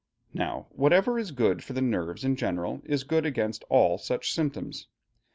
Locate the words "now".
0.33-0.65